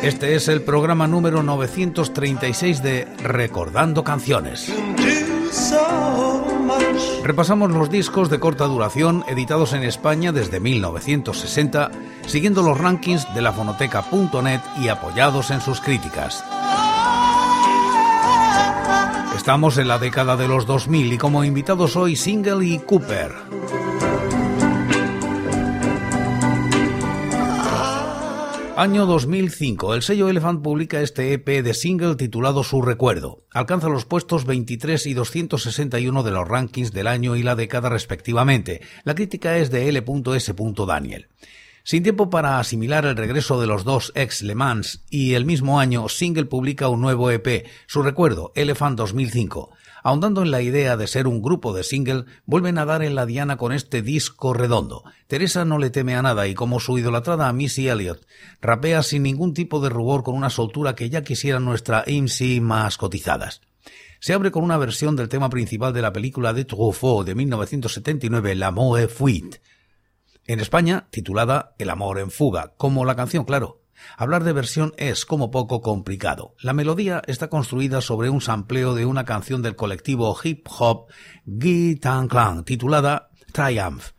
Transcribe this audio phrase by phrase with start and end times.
[0.00, 4.72] Este es el programa número 936 de Recordando Canciones.
[7.24, 11.90] Repasamos los discos de corta duración editados en España desde 1960,
[12.26, 16.44] siguiendo los rankings de la fonoteca.net y apoyados en sus críticas.
[19.36, 23.32] Estamos en la década de los 2000 y como invitados hoy Single y Cooper.
[28.82, 29.94] Año 2005.
[29.94, 33.44] El sello Elephant publica este EP de single titulado Su Recuerdo.
[33.52, 38.80] Alcanza los puestos 23 y 261 de los rankings del año y la década respectivamente.
[39.04, 40.54] La crítica es de L.S.
[40.84, 41.28] Daniel.
[41.84, 45.78] Sin tiempo para asimilar el regreso de los dos ex Le Mans y el mismo
[45.78, 49.70] año Single publica un nuevo EP, Su Recuerdo, Elephant 2005.
[50.02, 53.26] Ahondando en la idea de ser un grupo de single, vuelven a dar en la
[53.26, 55.04] diana con este disco redondo.
[55.28, 58.26] Teresa no le teme a nada y como su idolatrada Missy Elliott,
[58.60, 62.96] rapea sin ningún tipo de rubor con una soltura que ya quisiera nuestra MC más
[62.96, 63.60] cotizadas.
[64.18, 68.54] Se abre con una versión del tema principal de la película de Truffaut de 1979,
[68.54, 69.60] L'amour est fuite.
[70.46, 73.81] En España, titulada El amor en fuga, como la canción, claro.
[74.16, 76.54] Hablar de versión es, como poco, complicado.
[76.60, 81.06] La melodía está construida sobre un sampleo de una canción del colectivo hip hop
[82.00, 84.10] Tan Clan, titulada Triumph.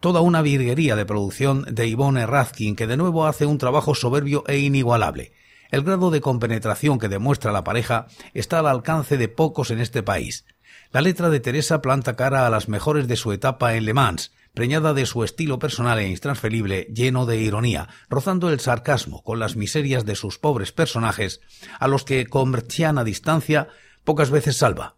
[0.00, 4.44] Toda una virguería de producción de Yvonne Razkin que de nuevo hace un trabajo soberbio
[4.46, 5.32] e inigualable.
[5.70, 10.02] El grado de compenetración que demuestra la pareja está al alcance de pocos en este
[10.02, 10.44] país.
[10.92, 14.32] La letra de Teresa planta cara a las mejores de su etapa en Le Mans,
[14.54, 19.56] preñada de su estilo personal e intransferible, lleno de ironía, rozando el sarcasmo con las
[19.56, 21.40] miserias de sus pobres personajes,
[21.78, 23.68] a los que, con brchiana distancia,
[24.04, 24.94] pocas veces salva.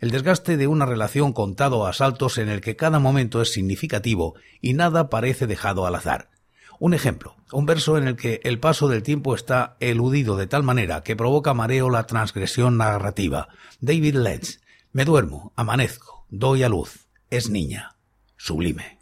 [0.00, 4.34] El desgaste de una relación contado a saltos en el que cada momento es significativo
[4.60, 6.30] y nada parece dejado al azar.
[6.78, 10.62] Un ejemplo, un verso en el que el paso del tiempo está eludido de tal
[10.62, 13.48] manera que provoca mareo la transgresión narrativa.
[13.80, 14.60] David Letts.
[14.92, 17.08] Me duermo, amanezco, doy a luz.
[17.28, 17.96] Es niña.
[18.38, 18.99] Sublime.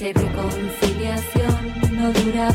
[0.00, 2.48] clase de conciliación no dura,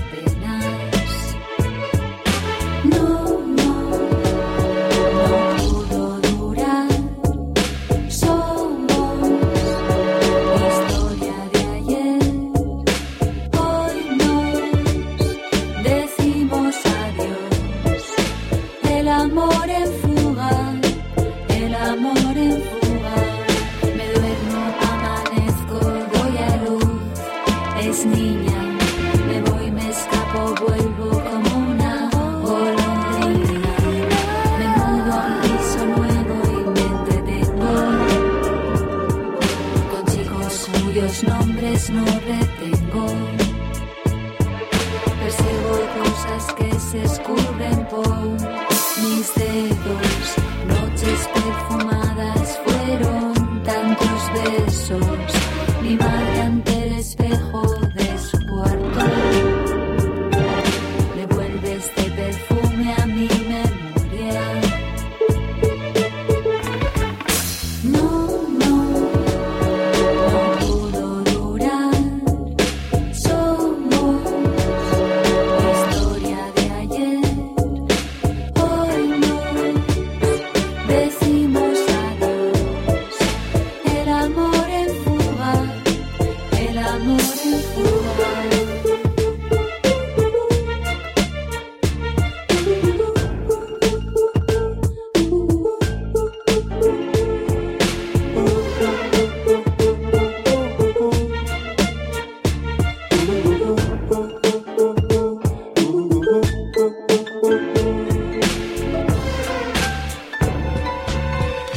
[54.43, 54.64] this.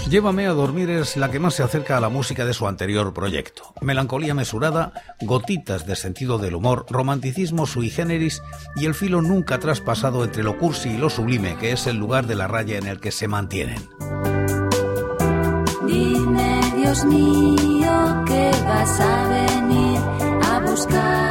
[0.08, 3.12] Llévame a dormir es la que más se acerca a la música de su anterior
[3.12, 3.75] proyecto.
[3.82, 8.43] Melancolía mesurada, gotitas de sentido del humor, romanticismo sui generis
[8.75, 12.26] y el filo nunca traspasado entre lo cursi y lo sublime, que es el lugar
[12.26, 13.87] de la raya en el que se mantienen.
[15.87, 20.00] Dime, Dios mío, que vas a venir
[20.43, 21.28] a buscarme.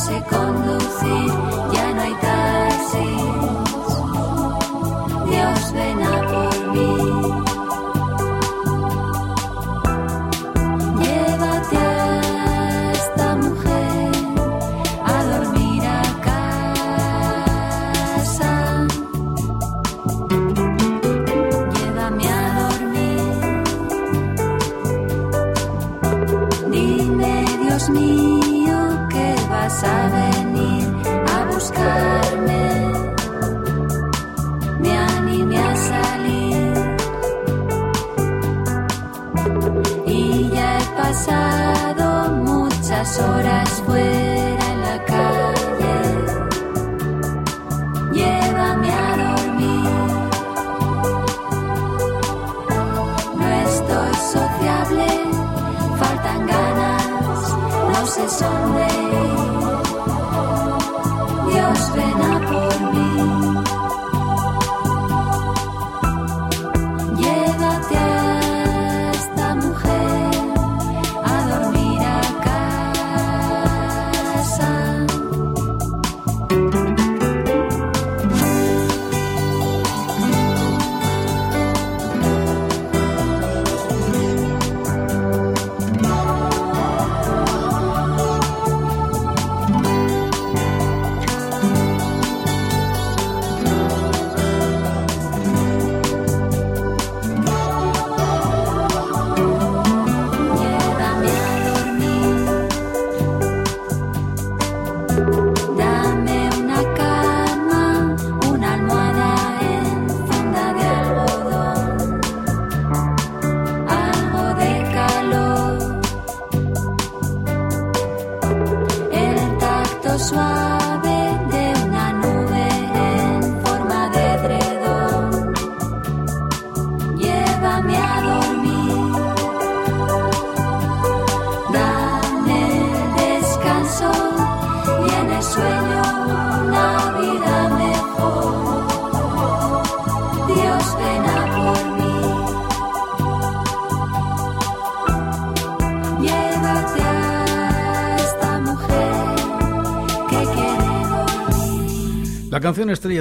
[0.00, 0.80] Sé conducir.
[2.00, 3.29] La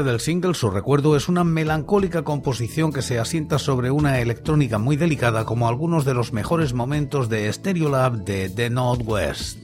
[0.04, 4.96] del single, su recuerdo, es una melancólica composición que se asienta sobre una electrónica muy
[4.96, 9.59] delicada como algunos de los mejores momentos de Stereolab de The Northwest.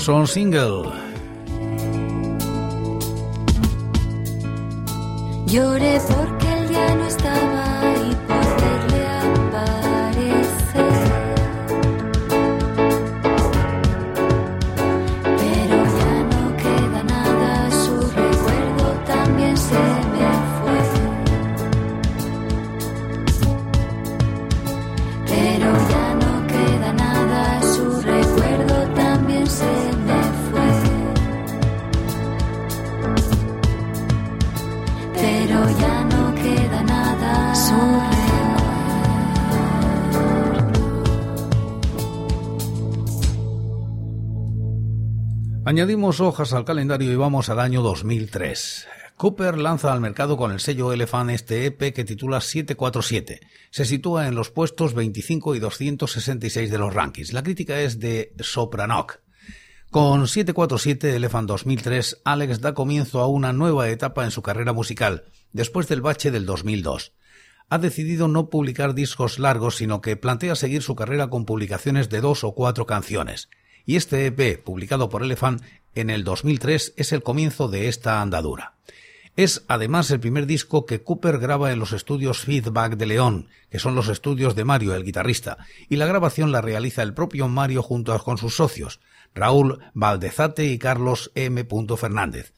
[0.00, 0.90] Son single.
[5.46, 6.39] Lloré porque
[45.70, 48.88] Añadimos hojas al calendario y vamos al año 2003.
[49.16, 53.38] Cooper lanza al mercado con el sello Elephant este EP que titula 747.
[53.70, 57.32] Se sitúa en los puestos 25 y 266 de los rankings.
[57.32, 59.20] La crítica es de Sopranoc.
[59.92, 65.22] Con 747 Elephant 2003, Alex da comienzo a una nueva etapa en su carrera musical,
[65.52, 67.12] después del bache del 2002.
[67.68, 72.20] Ha decidido no publicar discos largos, sino que plantea seguir su carrera con publicaciones de
[72.20, 73.48] dos o cuatro canciones.
[73.90, 75.62] Y este EP, publicado por Elephant
[75.96, 78.74] en el 2003, es el comienzo de esta andadura.
[79.34, 83.80] Es además el primer disco que Cooper graba en los estudios Feedback de León, que
[83.80, 87.82] son los estudios de Mario, el guitarrista, y la grabación la realiza el propio Mario
[87.82, 89.00] junto con sus socios,
[89.34, 91.66] Raúl Valdezate y Carlos M.
[91.96, 92.52] Fernández.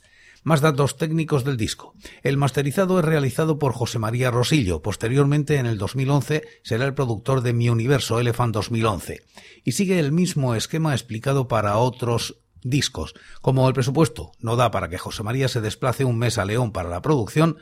[0.44, 1.94] Más datos técnicos del disco.
[2.24, 4.82] El masterizado es realizado por José María Rosillo.
[4.82, 9.22] Posteriormente, en el 2011, será el productor de Mi Universo Elephant 2011.
[9.62, 13.14] Y sigue el mismo esquema explicado para otros discos.
[13.40, 16.72] Como el presupuesto no da para que José María se desplace un mes a León
[16.72, 17.58] para la producción,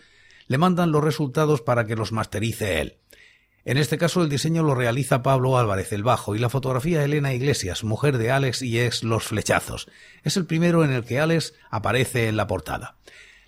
[0.47, 2.97] le mandan los resultados para que los masterice él.
[3.65, 7.35] En este caso el diseño lo realiza Pablo Álvarez el bajo y la fotografía Elena
[7.35, 9.89] Iglesias, mujer de Alex y ex Los Flechazos.
[10.23, 12.97] Es el primero en el que Alex aparece en la portada.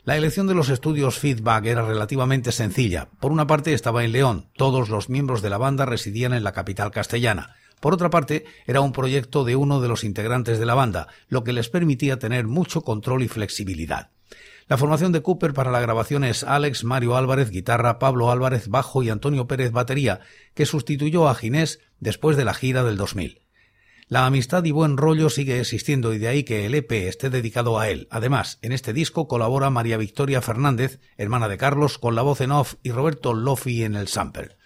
[0.04, 3.09] La elección de los estudios Feedback era relativamente sencilla.
[3.21, 6.52] Por una parte estaba en León, todos los miembros de la banda residían en la
[6.52, 7.54] capital castellana.
[7.81, 11.42] Por otra parte, era un proyecto de uno de los integrantes de la banda, lo
[11.42, 14.11] que les permitía tener mucho control y flexibilidad.
[14.69, 19.02] La formación de Cooper para la grabación es Alex Mario Álvarez guitarra, Pablo Álvarez bajo
[19.02, 20.21] y Antonio Pérez batería,
[20.54, 23.42] que sustituyó a Ginés después de la gira del 2000.
[24.09, 27.78] La amistad y buen rollo sigue existiendo y de ahí que el EP esté dedicado
[27.78, 28.09] a él.
[28.11, 32.52] Además, en este disco colabora María Victoria Fernández, hermana de Carlos, con la voz en
[32.52, 34.57] off y Roberto Lofi en el sample.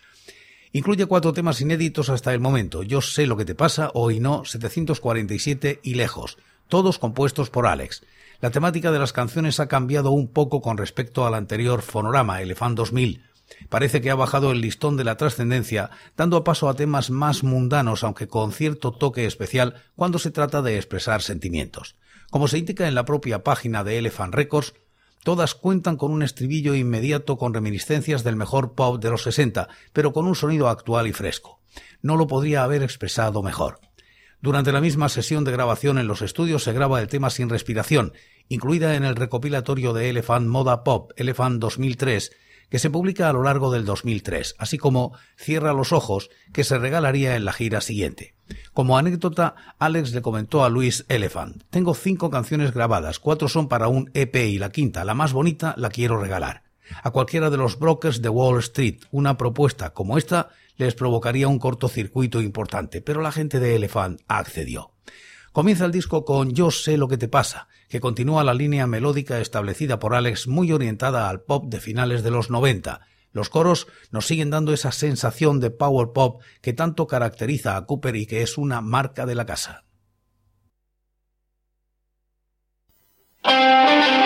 [0.73, 2.83] Incluye cuatro temas inéditos hasta el momento.
[2.83, 6.39] Yo sé lo que te pasa, hoy no, 747 y Lejos,
[6.69, 8.03] todos compuestos por Alex.
[8.41, 12.77] La temática de las canciones ha cambiado un poco con respecto al anterior fonorama, Elefant
[12.77, 13.23] 2000.
[13.71, 18.05] Parece que ha bajado el listón de la trascendencia, dando paso a temas más mundanos,
[18.05, 21.97] aunque con cierto toque especial cuando se trata de expresar sentimientos.
[22.31, 24.75] Como se indica en la propia página de Elephant Records,
[25.23, 30.13] todas cuentan con un estribillo inmediato con reminiscencias del mejor pop de los 60, pero
[30.13, 31.61] con un sonido actual y fresco.
[32.03, 33.81] No lo podría haber expresado mejor.
[34.41, 38.13] Durante la misma sesión de grabación en los estudios se graba el tema Sin Respiración,
[38.49, 42.33] incluida en el recopilatorio de Elephant Moda Pop Elephant 2003,
[42.69, 46.79] que se publica a lo largo del 2003, así como Cierra los Ojos, que se
[46.79, 48.35] regalaría en la gira siguiente.
[48.73, 53.89] Como anécdota, Alex le comentó a Luis Elephant, tengo cinco canciones grabadas, cuatro son para
[53.89, 56.63] un EP y la quinta, la más bonita, la quiero regalar.
[57.03, 61.59] A cualquiera de los brokers de Wall Street, una propuesta como esta les provocaría un
[61.59, 64.93] cortocircuito importante, pero la gente de Elephant accedió.
[65.53, 69.41] Comienza el disco con Yo sé lo que te pasa, que continúa la línea melódica
[69.41, 73.01] establecida por Alex muy orientada al pop de finales de los 90.
[73.33, 78.17] Los coros nos siguen dando esa sensación de power pop que tanto caracteriza a Cooper
[78.17, 79.85] y que es una marca de la casa.
[83.43, 84.26] casa.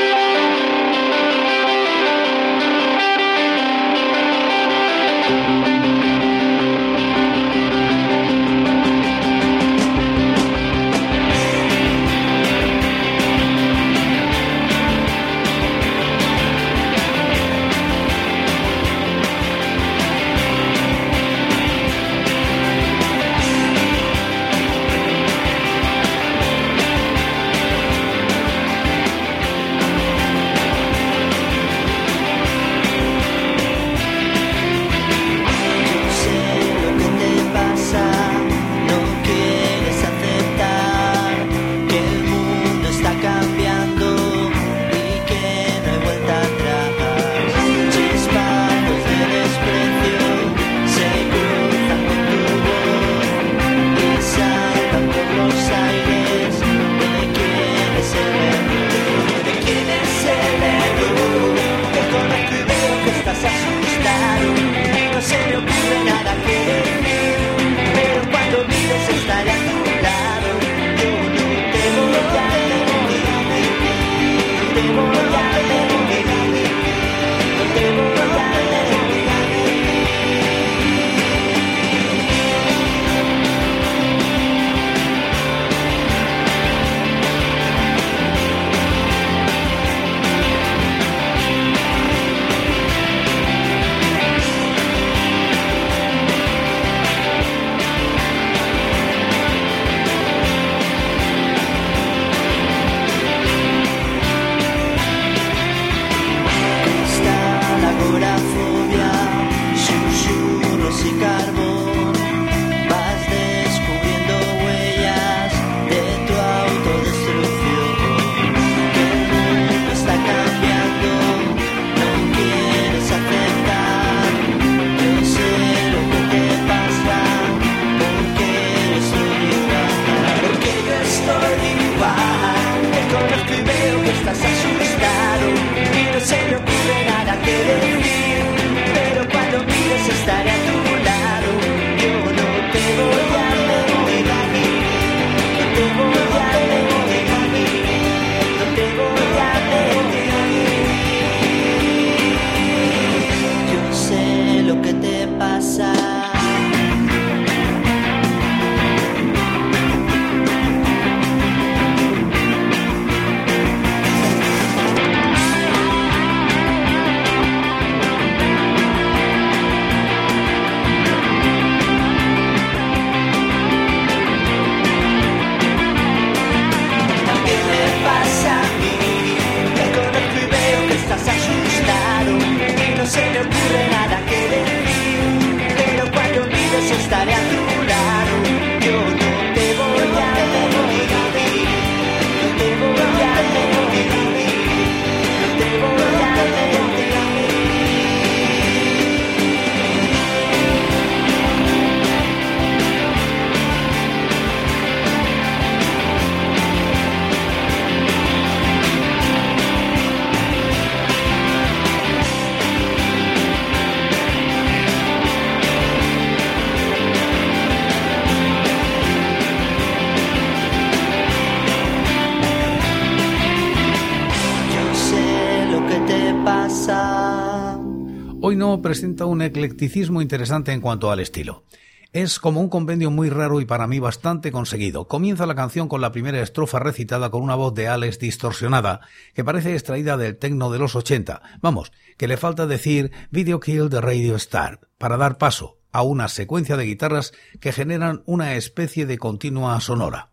[229.30, 231.64] Un eclecticismo interesante en cuanto al estilo.
[232.12, 235.06] Es como un compendio muy raro y para mí bastante conseguido.
[235.06, 239.00] Comienza la canción con la primera estrofa recitada con una voz de Alex distorsionada,
[239.32, 241.40] que parece extraída del tecno de los 80.
[241.62, 246.26] Vamos, que le falta decir Video Kill de Radio Star, para dar paso a una
[246.26, 250.29] secuencia de guitarras que generan una especie de continua sonora.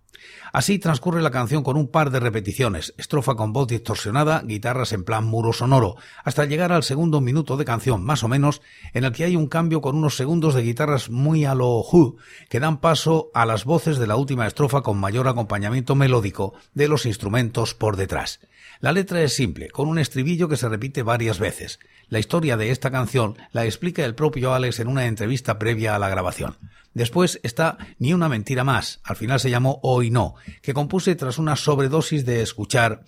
[0.54, 5.04] Así transcurre la canción con un par de repeticiones, estrofa con voz distorsionada, guitarras en
[5.04, 8.62] plan muro sonoro, hasta llegar al segundo minuto de canción, más o menos,
[8.94, 12.18] en el que hay un cambio con unos segundos de guitarras muy a lo Who,
[12.50, 16.88] que dan paso a las voces de la última estrofa con mayor acompañamiento melódico de
[16.88, 18.40] los instrumentos por detrás.
[18.80, 21.80] La letra es simple, con un estribillo que se repite varias veces.
[22.10, 26.00] La historia de esta canción la explica el propio Alex en una entrevista previa a
[26.00, 26.58] la grabación.
[26.98, 30.34] Después está Ni una mentira más, al final se llamó Hoy no,
[30.64, 33.04] que compuse tras una sobredosis de escuchar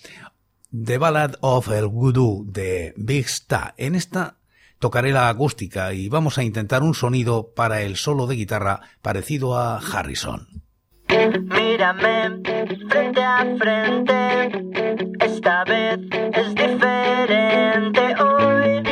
[0.72, 3.74] The Ballad of el Voodoo de Big Star.
[3.78, 4.38] En esta
[4.78, 9.58] tocaré la acústica y vamos a intentar un sonido para el solo de guitarra parecido
[9.58, 10.48] a Harrison.
[11.08, 12.44] Mírame
[12.90, 14.52] frente a frente,
[15.26, 16.00] esta vez
[16.32, 18.89] es diferente hoy.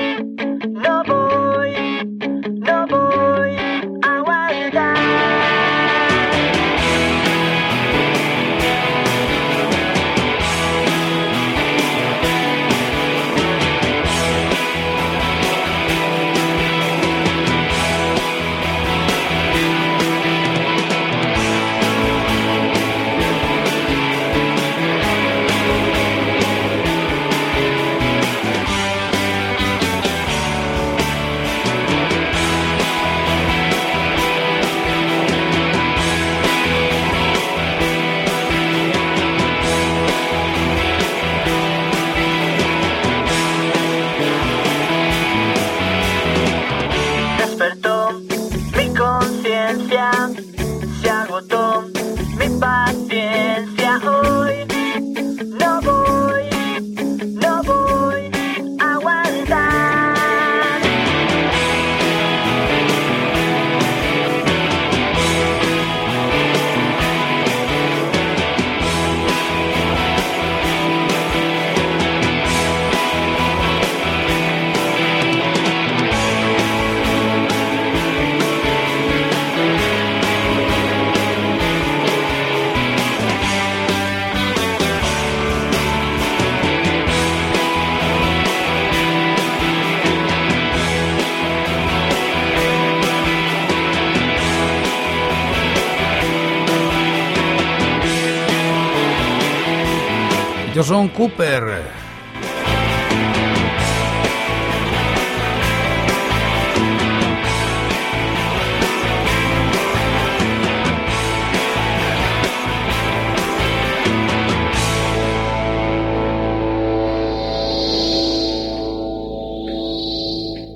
[100.87, 101.83] Yo son Cooper.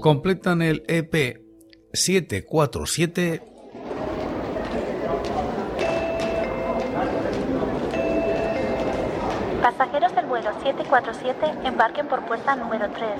[0.02, 1.41] Completan el EP
[1.93, 3.51] 747
[10.41, 13.12] Vuelo 747 embarquen por puerta número 3.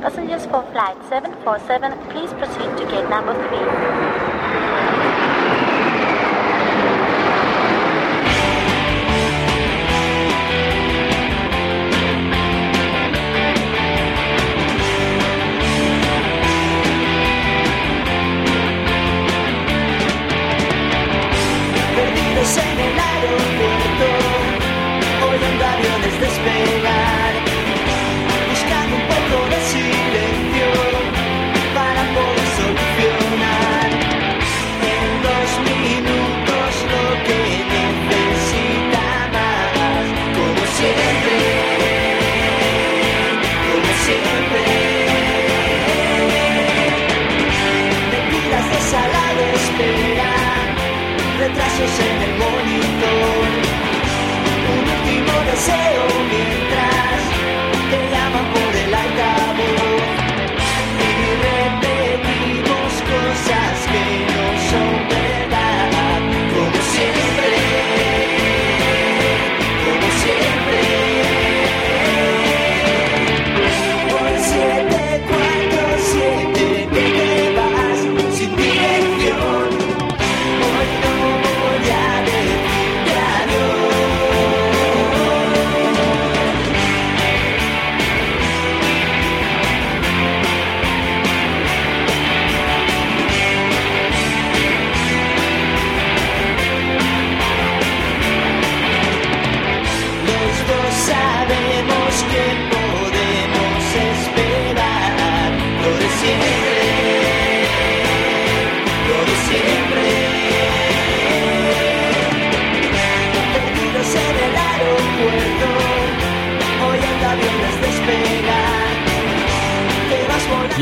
[0.00, 3.60] Passengers for flight 747, please proceed to gate number 3.
[21.94, 24.31] Perdidos en el aeropuerto,
[25.82, 27.34] oyendo aviones despegar,
[28.48, 30.61] buscando un poco de silencio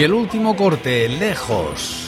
[0.01, 2.00] Y el último corte, lejos.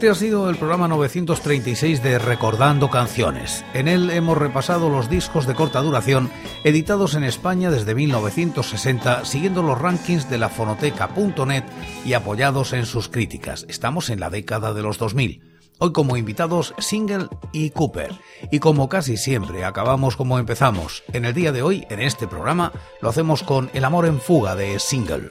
[0.00, 3.66] Este ha sido el programa 936 de Recordando Canciones.
[3.74, 6.30] En él hemos repasado los discos de corta duración
[6.64, 11.64] editados en España desde 1960, siguiendo los rankings de la fonoteca.net
[12.06, 13.66] y apoyados en sus críticas.
[13.68, 15.42] Estamos en la década de los 2000.
[15.80, 18.18] Hoy como invitados Single y Cooper.
[18.50, 22.72] Y como casi siempre acabamos como empezamos, en el día de hoy, en este programa,
[23.02, 25.30] lo hacemos con El amor en fuga de Single.